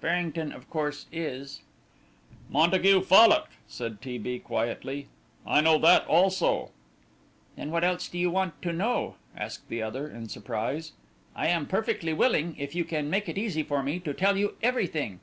[0.00, 1.60] Farrington, of course, is"
[2.58, 4.16] "Montague Fallock," said T.
[4.16, 4.38] B.
[4.38, 5.08] quietly.
[5.46, 6.70] "I know that also."
[7.56, 10.92] "Then what else do you want to know?" asked the other, in surprise.
[11.36, 14.56] "I am perfectly willing, if you can make it easy for me, to tell you
[14.62, 15.20] everything.